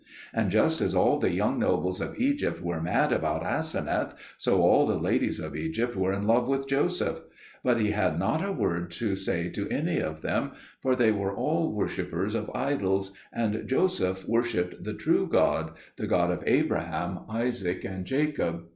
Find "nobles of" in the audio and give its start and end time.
1.59-2.17